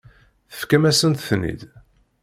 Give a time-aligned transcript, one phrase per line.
[0.51, 1.61] Tefkam-asent-ten-id.